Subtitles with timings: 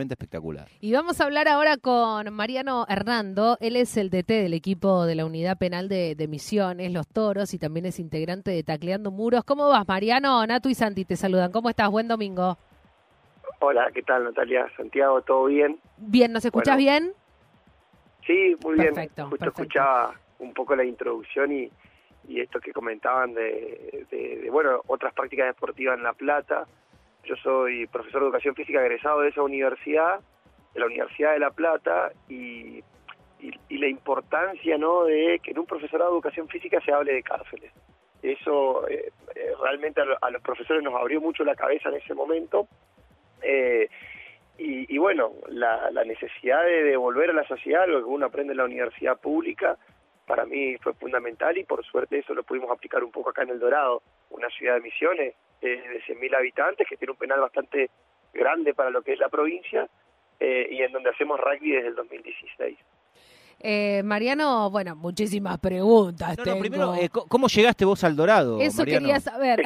[0.00, 0.68] realmente espectacular.
[0.80, 3.58] Y vamos a hablar ahora con Mariano Hernando.
[3.60, 7.58] Él es el DT del equipo de la Unidad Penal de, Misiones, Los Toros, y
[7.58, 9.44] también es integrante de Tacleando Muros.
[9.44, 10.46] ¿Cómo vas, Mariano?
[10.46, 11.52] Nato y Santi te saludan.
[11.52, 11.90] ¿Cómo estás?
[11.90, 12.56] Buen domingo.
[13.58, 14.66] Hola, ¿qué tal, Natalia?
[14.74, 15.78] Santiago, ¿todo bien?
[15.98, 17.12] Bien, ¿nos escuchas bien?
[18.26, 18.94] Sí, muy bien.
[19.28, 21.70] Justo escuchaba un poco la introducción y,
[22.26, 26.66] y esto que comentaban de, de, bueno, otras prácticas deportivas en La Plata.
[27.24, 30.20] Yo soy profesor de educación física egresado de esa universidad,
[30.74, 32.82] de la Universidad de La Plata, y,
[33.40, 35.04] y, la importancia ¿no?
[35.04, 37.72] de que en un profesorado de educación física se hable de cárceles.
[38.22, 42.68] Eso eh, eh, realmente a, los profesores nos abrió mucho la cabeza en ese momento.
[43.42, 43.88] Eh,
[44.58, 48.52] y, y, bueno, la, la necesidad de devolver a la sociedad lo que uno aprende
[48.52, 49.78] en la universidad pública,
[50.30, 53.48] para mí fue fundamental y por suerte eso lo pudimos aplicar un poco acá en
[53.50, 57.90] El Dorado, una ciudad de Misiones eh, de 100.000 habitantes que tiene un penal bastante
[58.32, 59.88] grande para lo que es la provincia
[60.38, 62.78] eh, y en donde hacemos rugby desde el 2016.
[63.58, 66.38] Eh, Mariano, bueno, muchísimas preguntas.
[66.46, 68.60] No, primero, eh, ¿cómo llegaste vos al Dorado?
[68.60, 69.64] Eso quería saber.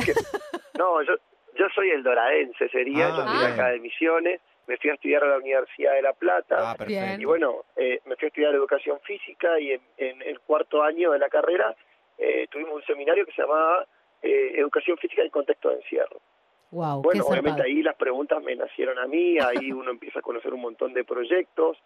[0.78, 1.12] no, yo,
[1.58, 5.28] yo soy el doradense, sería, yo soy acá de Misiones me fui a estudiar a
[5.28, 6.72] la Universidad de La Plata.
[6.72, 11.12] Ah, y bueno, eh, me fui a estudiar educación física y en, el cuarto año
[11.12, 11.74] de la carrera
[12.18, 13.86] eh, tuvimos un seminario que se llamaba
[14.22, 16.20] eh, Educación Física en Contexto de Encierro.
[16.70, 20.52] Wow, bueno, obviamente ahí las preguntas me nacieron a mí, ahí uno empieza a conocer
[20.52, 21.78] un montón de proyectos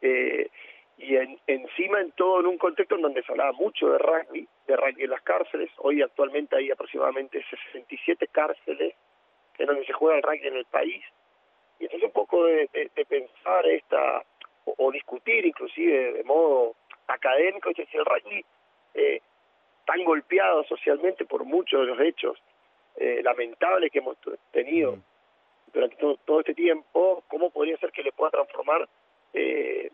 [0.00, 4.76] y encima en todo en un contexto en donde se hablaba mucho de rugby, de
[4.76, 8.94] rugby en las cárceles, hoy actualmente hay aproximadamente 67 cárceles
[9.58, 11.04] en donde se juega el rugby en el país
[11.78, 12.68] y entonces un poco de,
[13.08, 14.22] pensar esta,
[14.64, 16.74] o, discutir inclusive de modo
[17.06, 18.44] académico, es el rugby
[18.94, 19.20] eh,
[19.86, 22.38] tan golpeado socialmente por muchos de los hechos
[22.96, 24.16] eh, lamentables que hemos
[24.50, 25.02] tenido mm.
[25.72, 28.88] durante todo, este tiempo, ¿cómo podría ser que le pueda transformar
[29.32, 29.90] eh,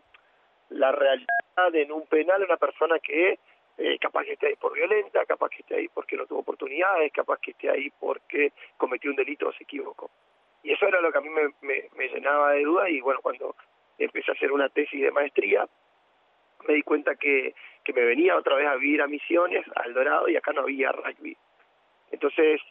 [0.69, 3.39] la realidad en un penal a una persona que
[3.77, 7.11] eh, capaz que esté ahí por violenta, capaz que esté ahí porque no tuvo oportunidades,
[7.11, 10.09] capaz que esté ahí porque cometió un delito o se equivocó?
[10.65, 11.53] Y eso era lo que a mí me,
[11.95, 13.55] me, llenaba de dudas y bueno, cuando
[13.99, 15.67] empecé a hacer una tesis de maestría,
[16.67, 17.53] me di cuenta que,
[17.83, 20.91] que me venía otra vez a vivir a Misiones, al Dorado, y acá no había
[20.91, 21.37] rugby.
[22.09, 22.61] Entonces,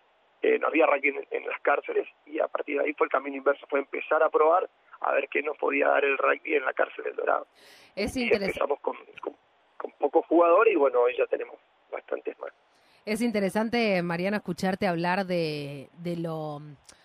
[0.43, 3.37] eh, no había rugby en, las cárceles y a partir de ahí fue el camino
[3.37, 4.69] inverso, fue empezar a probar
[5.01, 7.47] a ver qué nos podía dar el rugby en la cárcel del Dorado.
[7.95, 8.47] Es interesante.
[8.47, 9.37] Empezamos con, con,
[9.77, 11.61] con pocos jugadores y bueno, hoy ya tenemos
[11.93, 12.51] bastantes más.
[13.07, 16.61] Es interesante, Mariano, escucharte hablar de, de lo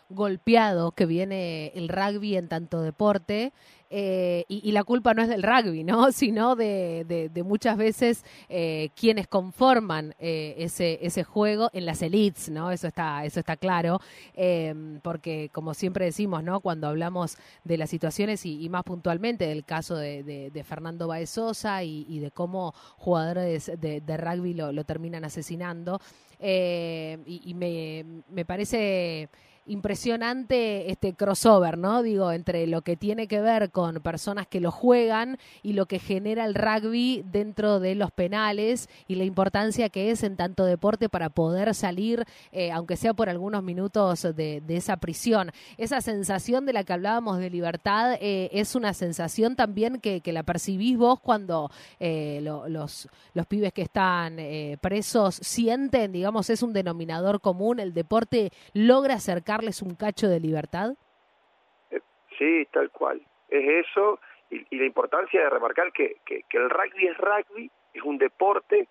[0.10, 3.54] golpeado que viene el rugby en tanto deporte
[3.92, 6.12] eh, y, la culpa no es del rugby, ¿no?
[6.12, 12.50] Sino de, de, muchas veces eh, quienes conforman eh, ese, ese juego en las elites,
[12.50, 12.72] ¿no?
[12.72, 14.00] Eso está, eso está claro,
[15.02, 16.60] porque como siempre decimos, ¿no?
[16.60, 22.20] Cuando hablamos de las situaciones y, más puntualmente del caso de, Fernando Baezosa y, y,
[22.20, 26.00] de cómo jugadores de, rugby lo, lo, terminan asesinando,
[26.40, 29.30] y, me, me parece
[29.70, 32.02] impresionante este crossover, ¿no?
[32.02, 36.00] Digo, entre lo que tiene que ver con personas que lo juegan y lo que
[36.00, 41.08] genera el rugby dentro de los penales y la importancia que es en tanto deporte
[41.08, 45.52] para poder salir, eh, aunque sea por algunos minutos, de, esa prisión.
[45.78, 50.44] Esa sensación de la que hablábamos de libertad eh, es una sensación también que, la
[50.44, 54.38] percibís vos cuando eh, los, los pibes que están
[54.80, 60.92] presos sienten, digamos, es un denominador común, el deporte logra acercar un cacho de libertad?
[62.38, 63.22] Sí, tal cual.
[63.50, 68.18] Es eso y, la importancia de remarcar que, que, el rugby es rugby, es un
[68.18, 68.88] deporte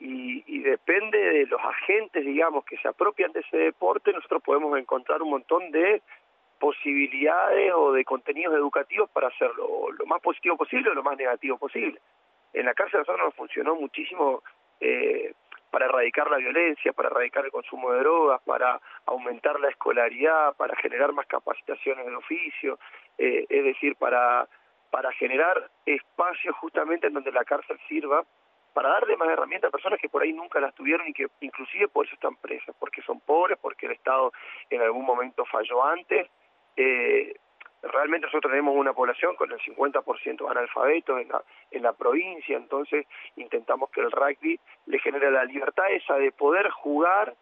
[0.00, 4.78] y, y, depende de los agentes, digamos, que se apropian de ese deporte, nosotros podemos
[4.78, 6.02] encontrar un montón de
[6.58, 11.56] posibilidades o de contenidos educativos para hacerlo lo más positivo posible o lo más negativo
[11.56, 12.00] posible.
[12.52, 14.42] En la cárcel nosotros nos funcionó muchísimo
[14.80, 15.32] eh,
[15.70, 20.76] para erradicar la violencia, para erradicar el consumo de drogas, para aumentar la escolaridad, para
[20.76, 22.78] generar más capacitaciones de oficio,
[23.18, 24.48] eh, es decir, para,
[24.90, 28.24] para generar espacios justamente en donde la cárcel sirva
[28.72, 31.88] para darle más herramientas a personas que por ahí nunca las tuvieron y que inclusive
[31.88, 34.32] por eso están presas, porque son pobres, porque el Estado
[34.70, 36.28] en algún momento falló antes,
[36.76, 37.34] eh,
[37.82, 43.06] realmente nosotros tenemos una población con el 50% analfabetos en la, en la provincia, entonces
[43.36, 47.34] intentamos que el rugby le genere la libertad esa de poder jugar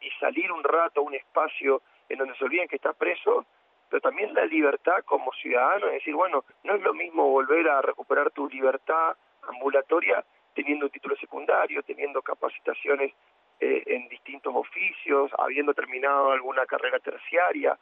[0.00, 3.46] y salir un rato a un espacio en donde se olviden que está preso,
[3.88, 7.82] pero también la libertad como ciudadano, es decir, bueno, no es lo mismo volver a
[7.82, 9.16] recuperar tu libertad
[9.48, 10.24] ambulatoria
[10.54, 13.12] teniendo un título secundario, teniendo capacitaciones
[13.60, 17.78] eh, en distintos oficios, habiendo terminado alguna carrera terciaria,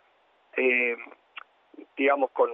[0.56, 0.96] eh,
[1.96, 2.50] digamos, con,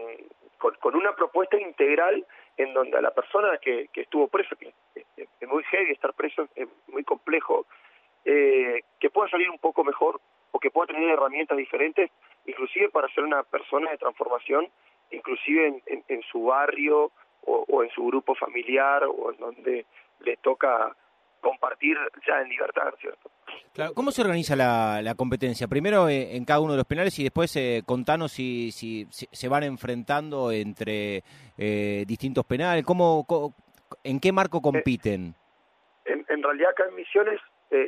[0.59, 2.27] con, una propuesta integral
[2.57, 4.73] en donde a la persona que, que estuvo preso, que
[5.17, 7.67] es muy heavy estar preso, es muy complejo,
[8.25, 10.21] eh, que pueda salir un poco mejor
[10.53, 12.11] o que pueda tener herramientas diferentes,
[12.47, 14.69] inclusive para ser una persona de transformación,
[15.11, 17.11] inclusive en, en, su barrio
[17.43, 19.87] o, o, en su grupo familiar o en donde
[20.21, 20.95] le toca
[21.41, 23.31] compartir ya en libertad, ¿cierto?
[23.73, 25.69] Claro, ¿cómo se organiza la, la competencia?
[25.69, 29.49] Primero eh, en cada uno de los penales y después eh, contanos si, si, se
[29.49, 31.23] van enfrentando entre
[31.57, 32.85] eh, distintos penales.
[32.85, 33.25] ¿Cómo,
[34.03, 35.35] ¿En qué marco compiten?
[36.05, 37.41] En, en, realidad acá en Misiones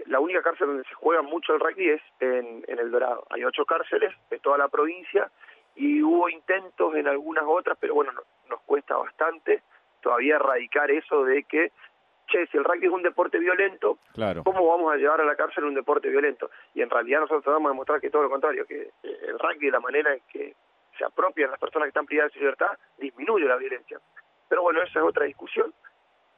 [0.07, 3.27] la única cárcel donde se juega mucho el rugby es en, en El Dorado.
[3.31, 5.29] Hay ocho cárceles de toda la provincia
[5.75, 8.13] y hubo intentos en algunas otras, pero bueno,
[8.49, 9.63] nos cuesta bastante
[10.01, 11.73] todavía erradicar eso de que
[12.33, 13.99] che, si el rugby es un deporte violento,
[14.43, 16.51] ¿cómo vamos a llevar a la cárcel un deporte violento?
[16.75, 19.71] Y en realidad nosotros tratamos de demostrar que todo lo contrario, que eh, el rugby,
[19.71, 20.55] la manera en que
[20.97, 24.01] se apropian las personas que están privadas de su libertad, disminuye la violencia.
[24.49, 25.73] Pero bueno, esa es otra discusión.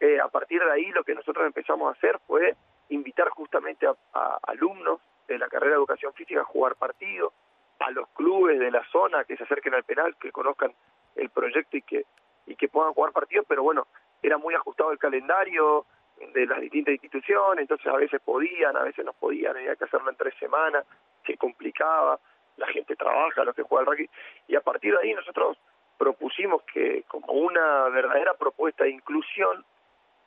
[0.01, 2.55] Eh, a partir de ahí lo que nosotros empezamos a hacer fue
[2.89, 7.33] invitar justamente a, alumnos de la carrera de educación física a jugar partidos,
[7.79, 10.73] a los clubes de la zona que se acerquen al penal, que conozcan
[11.17, 12.05] el proyecto y que
[12.47, 13.87] y que puedan jugar partidos, pero bueno,
[14.25, 15.85] era muy ajustado el calendario
[16.33, 20.11] de las distintas instituciones, entonces a veces podían, a veces no podían, había que hacerlo
[20.11, 20.87] en tres semanas,
[21.27, 22.19] se complicaba,
[22.57, 24.11] la gente trabaja, los que juega el rugby,
[24.49, 25.59] y a partir de ahí nosotros
[25.99, 29.65] propusimos que como una verdadera propuesta de inclusión,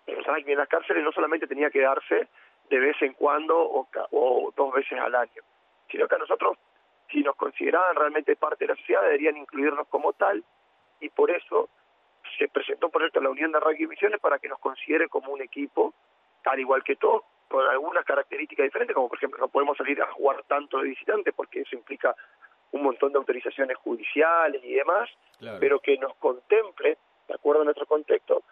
[0.06, 2.28] el rugby en las cárceles no solamente tenía que darse
[2.70, 5.42] de vez en cuando o, o dos veces al año,
[5.90, 6.58] sino que a nosotros,
[7.10, 10.44] si nos consideraban realmente parte de la sociedad, deberían incluirnos como tal,
[11.00, 11.70] y por eso
[12.38, 15.42] se presentó proyecto en la Unión de Rugby Misiones para que nos considere como un
[15.42, 15.94] equipo,
[16.46, 20.12] al igual que todos, con algunas características diferentes, como por ejemplo no podemos salir a
[20.12, 22.16] jugar tanto de visitantes porque eso implica
[22.72, 25.10] un montón de autorizaciones judiciales y demás,
[25.60, 26.98] pero que nos contemple,
[27.28, 28.44] de acuerdo a nuestro contexto,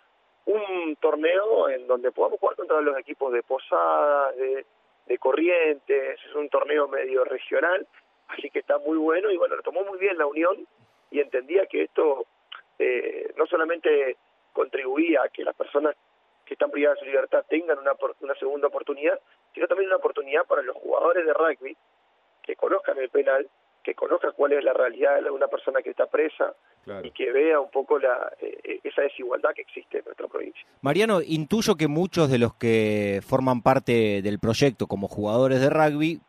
[0.46, 4.66] un torneo en donde podamos jugar contra los equipos de Posadas, de,
[5.06, 7.86] de Corrientes, es un torneo medio regional,
[8.30, 10.66] así que está muy bueno y bueno, lo tomó muy bien la Unión
[11.12, 12.26] y entendía que esto
[12.80, 14.18] eh, no solamente
[14.54, 15.96] contribuía a que las personas
[16.46, 19.20] que están privadas de su libertad tengan una, una segunda oportunidad,
[19.54, 21.76] sino también una oportunidad para los jugadores de rugby
[22.44, 23.50] que conozcan el penal,
[23.84, 26.54] que conozcan cuál es la realidad de una persona que está presa
[27.04, 30.62] y que vea un poco la, eh, esa desigualdad que existe en nuestra provincia.
[30.82, 36.20] Mariano, intuyo que muchos de los que forman parte del proyecto como jugadores de rugby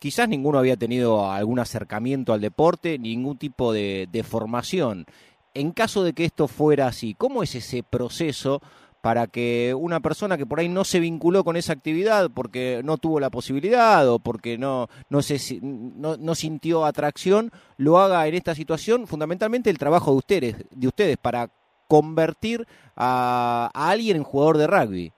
[0.00, 5.06] quizás ninguno había tenido algún acercamiento al deporte, ningún tipo de, de formación.
[5.54, 8.60] En caso de que esto fuera así, ¿cómo es ese proceso
[9.02, 12.98] para que una persona que por ahí no se vinculó con esa actividad porque no
[12.98, 18.54] tuvo la posibilidad o porque no, no, se, no, sintió atracción, lo haga en esta
[18.54, 19.08] situación?
[19.08, 21.48] Fundamentalmente el trabajo de ustedes, de ustedes para
[21.88, 22.64] convertir
[22.96, 25.12] a, alguien en jugador de rugby.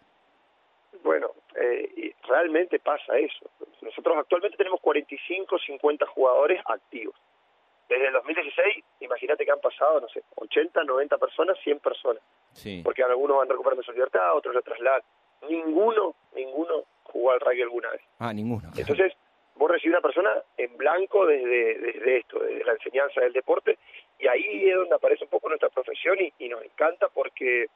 [1.02, 3.50] Bueno, eh, realmente pasa eso.
[3.82, 7.14] Nosotros actualmente tenemos 45, 50 jugadores activos.
[7.88, 12.22] Desde el 2016, imagínate que han pasado, no sé, 80, 90 personas, 100 personas.
[12.52, 12.80] Sí.
[12.82, 15.02] Porque algunos van recuperando su libertad, otros lo trasladan.
[15.48, 18.00] Ninguno, ninguno jugó al rugby alguna vez.
[18.18, 18.70] Ah, ninguno.
[18.76, 19.12] Entonces,
[19.56, 23.78] vos recibís una persona en blanco desde, desde esto, desde la enseñanza del deporte,
[24.18, 27.68] y ahí es donde aparece un poco nuestra profesión y, y nos encanta porque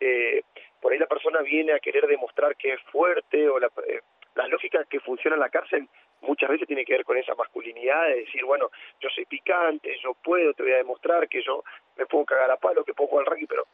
[0.00, 0.42] eh,
[0.80, 4.00] por ahí la persona viene a querer demostrar que es fuerte o la, eh,
[4.36, 5.88] las lógicas que funcionan en la cárcel
[6.20, 10.14] muchas veces tiene que ver con esa masculinidad de decir, bueno, yo soy picante, yo
[10.22, 11.64] puedo, te voy a demostrar que yo
[11.96, 13.66] me puedo cagar a palo, que puedo jugar al rugby, pero...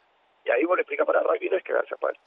[0.45, 2.17] Y ahí vos le explicas para rugby no es cagarse a palo.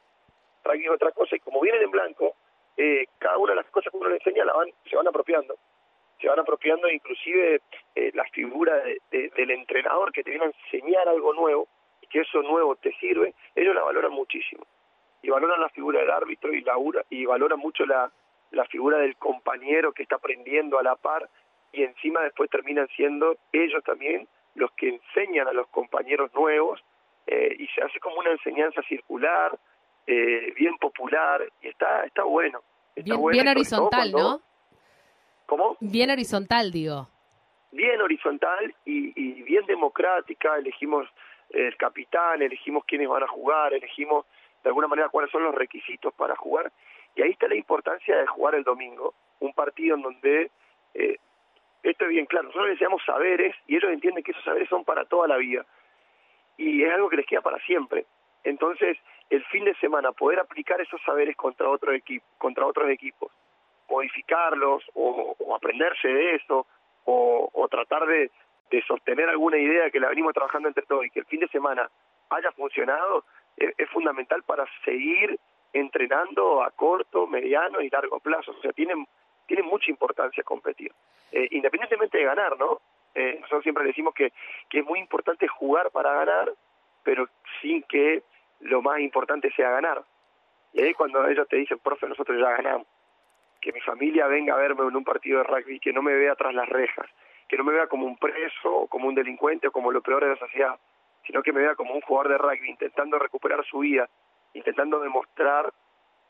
[0.64, 2.34] Rugby es otra cosa y como vienen en blanco,
[2.76, 5.56] eh, cada una de las cosas que uno le enseña la van, se van apropiando.
[6.20, 7.60] Se van apropiando inclusive
[7.94, 8.74] eh, la figura
[9.10, 11.68] del entrenador que te viene a enseñar algo nuevo
[12.00, 14.66] y que eso nuevo te sirve, ellos la valoran muchísimo.
[15.22, 16.74] Y valoran la figura del árbitro y, la,
[17.10, 18.10] y valoran mucho la,
[18.50, 21.28] la figura del compañero que está aprendiendo a la par
[21.72, 26.82] y encima después terminan siendo ellos también los que enseñan a los compañeros nuevos
[27.26, 29.58] eh, y se hace como una enseñanza circular,
[30.06, 32.60] eh, bien popular y está está bueno.
[32.94, 34.40] bien, horizontal, ¿no?
[35.46, 35.76] ¿Cómo?
[35.80, 37.08] Bien horizontal, digo.
[37.72, 41.06] Bien horizontal y, y bien democrática, elegimos
[41.50, 44.24] el capitán, elegimos quiénes van a jugar, elegimos
[44.62, 46.72] de alguna manera cuáles son los requisitos para jugar
[47.16, 50.50] y ahí está la importancia de jugar el domingo, un partido en donde,
[50.94, 51.16] eh,
[51.82, 55.04] esto es bien claro, nosotros les saberes y ellos entienden que esos saberes son para
[55.06, 55.64] toda la vida.
[56.58, 58.06] Y es algo que les queda para siempre.
[58.44, 58.99] Entonces,
[59.30, 63.32] el fin de semana, poder aplicar esos saberes contra, otro equipo, contra otros equipos,
[63.88, 66.66] modificarlos o, aprenderse de eso,
[67.04, 68.30] o, tratar de,
[68.70, 71.49] de sostener alguna idea que la venimos trabajando entre todos y que el fin de
[71.49, 71.90] semana
[72.30, 73.25] haya funcionado,
[73.56, 75.38] es, fundamental para seguir
[75.73, 78.52] entrenando a corto, mediano y largo plazo.
[78.52, 78.94] O sea, tiene,
[79.46, 80.92] tiene mucha importancia competir,
[81.32, 82.80] eh, independientemente de ganar, ¿no?
[83.14, 84.32] Eh, nosotros siempre decimos que,
[84.68, 86.52] que es muy importante jugar para ganar,
[87.02, 87.28] pero
[87.62, 88.23] sin que
[88.61, 90.02] lo más importante sea ganar.
[90.73, 92.87] Y ahí cuando ellos te dicen, profe, nosotros ya ganamos,
[93.61, 96.35] que mi familia venga a verme en un partido de rugby, que no me vea
[96.35, 97.06] tras las rejas,
[97.49, 100.30] que no me vea como un preso, como un delincuente, o como lo peor de
[100.30, 100.78] la sociedad,
[101.26, 104.08] sino que me vea como un jugador de rugby intentando recuperar su vida,
[104.56, 105.72] intentando demostrar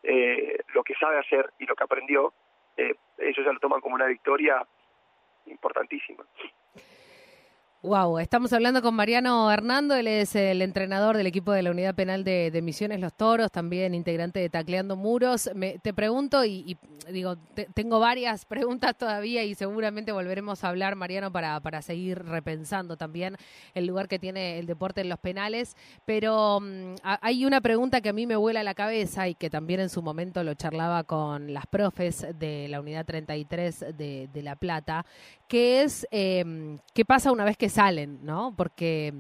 [0.03, 2.33] eh, lo que sabe hacer y lo que aprendió,
[2.77, 4.65] eh, ellos ya lo toman como una victoria
[5.47, 6.25] importantísima.
[7.83, 11.95] Wow, estamos hablando con Mariano Hernando, él es el entrenador del equipo de la Unidad
[11.95, 15.51] Penal de, Misiones Los Toros, también integrante de Tacleando Muros.
[15.55, 16.79] Me, te pregunto, y,
[17.13, 17.37] digo,
[17.75, 23.37] tengo varias preguntas todavía y seguramente volveremos a hablar, Mariano, para, para seguir repensando también
[23.75, 28.09] el lugar que tiene el deporte en los penales, pero mm, hay una pregunta que
[28.09, 31.53] a mí me vuela la cabeza y que también en su momento lo charlaba con
[31.53, 35.05] las profes de la Unidad 33 de, de La Plata,
[35.49, 38.55] que es, em, ¿qué pasa una vez que salen, ¿no?
[38.57, 39.15] Porque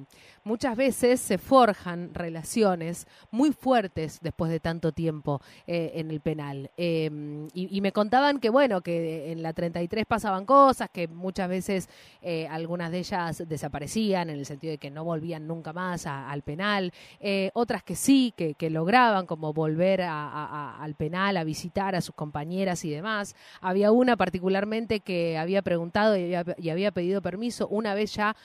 [0.47, 6.71] muchas veces se forjan relaciones muy fuertes después de tanto tiempo eh, en el penal.
[6.77, 11.89] Em, y, me contaban que, bueno, que en la 33 pasaban cosas, que muchas veces
[12.23, 16.43] eh, algunas de ellas desaparecían en el sentido de que no volvían nunca más al
[16.43, 22.15] penal, eh, otras que sí, que, lograban como volver al penal, a visitar a sus
[22.15, 23.37] compañeras y demás.
[23.61, 26.35] Había una particularmente que había preguntado y
[26.71, 28.37] había, pedido permiso una vez ya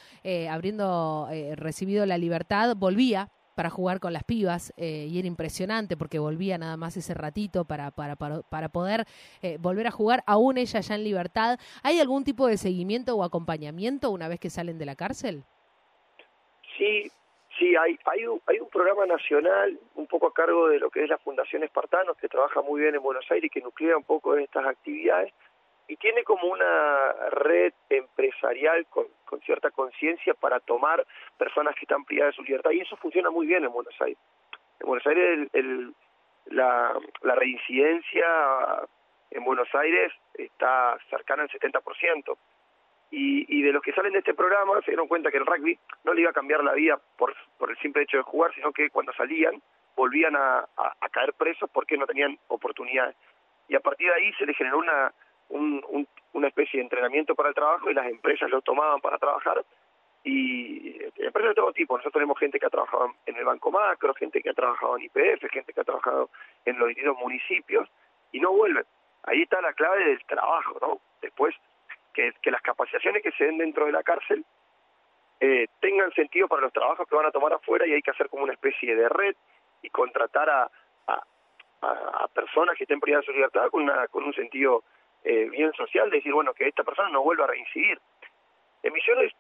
[0.50, 6.20] habiendo recibido la libertad, volvía para jugar con las pibas eh, y era impresionante porque
[6.20, 9.06] volvía nada más ese ratito para, para, para, poder
[9.42, 11.60] eh, volver a jugar, aún ella ya en libertad.
[11.84, 15.44] ¿Hay algún tipo de seguimiento o acompañamiento una vez que salen de la cárcel?
[16.78, 17.12] Sí,
[17.60, 21.04] sí, hay, hay, un, hay un programa nacional un poco a cargo de lo que
[21.04, 24.04] es la Fundación Espartanos que trabaja muy bien en Buenos Aires y que nuclea un
[24.04, 25.34] poco estas actividades
[25.92, 29.08] y tiene como una red empresarial con,
[29.46, 31.06] cierta conciencia para tomar
[31.38, 34.18] personas que están privadas de su libertad y eso funciona muy bien en Buenos Aires.
[34.80, 35.94] En Buenos Aires el,
[36.46, 38.26] la, la reincidencia
[39.32, 42.38] en Buenos Aires está cercana al 70%.
[43.10, 45.78] Y, y de los que salen de este programa se dieron cuenta que el rugby
[46.06, 48.72] no le iba a cambiar la vida por, por el simple hecho de jugar, sino
[48.72, 49.62] que cuando salían
[49.98, 53.18] volvían a, a caer presos porque no tenían oportunidades.
[53.68, 55.14] Y a partir de ahí se les generó una,
[55.52, 59.64] un, una especie de entrenamiento para el trabajo y las empresas lo tomaban para trabajar
[60.24, 61.98] y empresas de todo tipo.
[61.98, 65.04] Nosotros tenemos gente que ha trabajado en el Banco Macro, gente que ha trabajado en
[65.04, 66.30] IPF, gente que ha trabajado
[66.66, 67.90] en los distintos municipios
[68.32, 68.86] y no vuelven.
[69.24, 71.02] Ahí está la clave del trabajo, ¿no?
[71.22, 71.56] Después,
[72.14, 74.46] que, que las capacitaciones que se den dentro de la cárcel
[75.40, 78.30] eh, tengan sentido para los trabajos que van a tomar afuera y hay que hacer
[78.30, 79.36] como una especie de red
[79.82, 80.70] y contratar a,
[81.08, 81.24] a,
[81.82, 84.84] a personas que estén privadas de su libertad con, una, con un sentido
[85.24, 88.00] eh, bien social, decir, bueno, que esta persona no vuelva a reincidir.
[88.84, 89.32] En Misiones,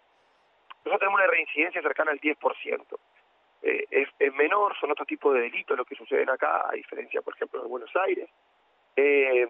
[0.84, 3.00] nosotros tenemos una reincidencia cercana al 10%.
[3.64, 7.22] Eh, es, es, menor, son otro tipo de delitos los que suceden acá, a diferencia,
[7.22, 8.30] por ejemplo, de Buenos Aires.
[8.96, 9.48] Eh,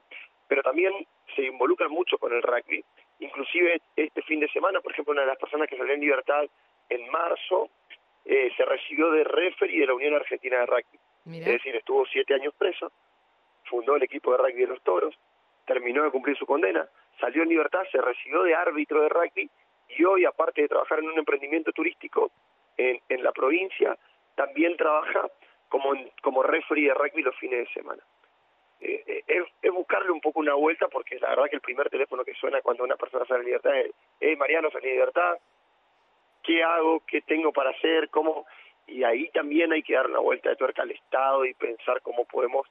[0.47, 0.93] pero también
[1.35, 2.83] se involucran mucho con el rugby.
[3.19, 6.43] Inclusive este fin de semana, por ejemplo, una de las personas que salió en libertad
[6.89, 7.69] en marzo
[8.25, 11.39] eh, se recibió de referee de la Unión Argentina de Rugby.
[11.39, 12.91] Es decir, estuvo siete años preso,
[13.65, 15.15] fundó el equipo de rugby de los Toros,
[15.65, 16.87] terminó de cumplir su condena,
[17.19, 19.49] salió en libertad, se recibió de árbitro de rugby
[19.89, 22.31] y hoy, aparte de trabajar en un emprendimiento turístico
[22.77, 23.97] en, en la provincia,
[24.35, 25.29] también trabaja
[25.69, 28.01] como, como referee de rugby los fines de semana.
[28.81, 29.23] Eh, eh,
[29.61, 32.61] es, buscarle un poco una vuelta porque la verdad que el primer teléfono que suena
[32.61, 35.37] cuando una persona sale en libertad es, hey Mariano, salí en libertad,
[36.43, 37.01] ¿qué hago?
[37.05, 38.09] ¿Qué tengo para hacer?
[38.09, 38.45] ¿Cómo?
[38.87, 42.25] Y ahí también hay que dar una vuelta de tuerca al Estado y pensar cómo
[42.25, 42.67] podemos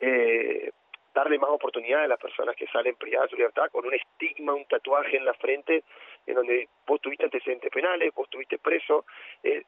[0.00, 0.72] eh,
[1.14, 4.54] darle más oportunidades a las personas que salen privadas de su libertad con un estigma,
[4.54, 5.84] un tatuaje en la frente,
[6.26, 9.04] en donde vos tuviste antecedentes penales, vos tuviste preso,
[9.42, 9.62] eh,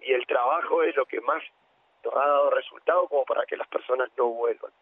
[0.00, 1.42] y el trabajo es lo que más
[2.04, 4.72] nos ha dado resultado como para que las personas no vuelvan.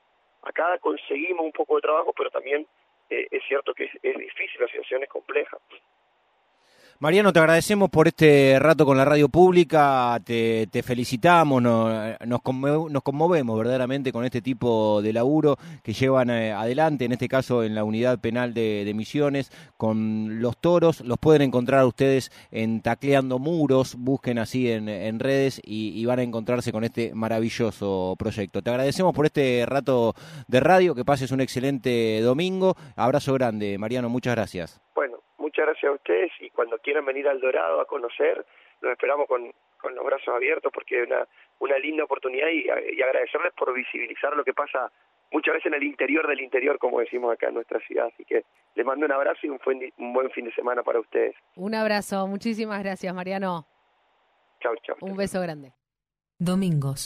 [0.42, 2.66] Acá conseguimos un poco de trabajo, pero también
[3.10, 5.56] eh, es cierto que es difícil, la situación es compleja.
[7.00, 12.40] Mariano, te agradecemos por este rato con la radio pública, te, felicitamos, nos, nos,
[13.02, 17.74] conmovemos verdaderamente con este tipo de laburo que llevan eh, adelante, en este caso en
[17.74, 21.00] la unidad penal de, Misiones, con los toros.
[21.00, 26.70] Los pueden encontrar ustedes en Tacleando Muros, busquen así en, redes y, van a encontrarse
[26.70, 28.62] con este maravilloso proyecto.
[28.62, 30.14] Te agradecemos por este rato
[30.46, 32.76] de radio, que pases un excelente domingo.
[32.94, 34.80] Abrazo grande, Mariano, muchas gracias.
[35.54, 38.44] Muchas gracias a ustedes y cuando quieran venir al Dorado a conocer,
[38.80, 41.28] los esperamos con, con los brazos abiertos porque es una,
[41.60, 44.90] una linda oportunidad y, y agradecerles por visibilizar lo que pasa
[45.30, 48.08] muchas veces en el interior del interior, como decimos acá en nuestra ciudad.
[48.12, 48.44] Así que
[48.74, 49.60] les mando un abrazo y un,
[49.98, 51.36] un buen fin de semana para ustedes.
[51.54, 53.64] Un abrazo, muchísimas gracias, Mariano.
[54.60, 54.96] Chao, chao.
[55.02, 55.72] Un beso grande.
[56.38, 57.02] Domingos.